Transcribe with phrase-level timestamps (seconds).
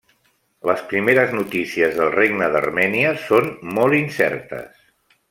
[0.69, 4.81] Les primeres notícies del Regne d'Armènia són molt incertes.